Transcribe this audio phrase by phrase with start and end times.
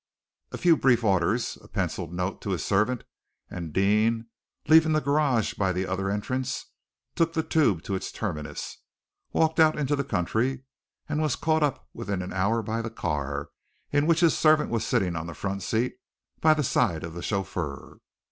[0.51, 3.03] A few brief orders, a pencilled note to his servant,
[3.51, 4.25] and Deane,
[4.67, 6.71] leaving the garage by the other entrance,
[7.13, 8.79] took the Tube to its terminus,
[9.31, 10.63] walked out into the country,
[11.07, 13.49] and was caught up within an hour by the car,
[13.91, 15.97] in which his servant was sitting on the front seat
[16.39, 17.99] by the side of the chauffeur.